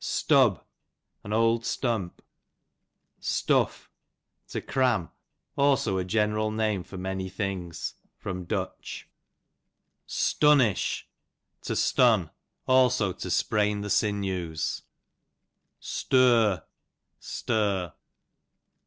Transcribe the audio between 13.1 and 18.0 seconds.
to sprain the sinews. Stur, stir.